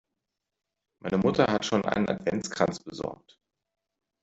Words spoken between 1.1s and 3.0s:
Mutter hat schon einen Adventskranz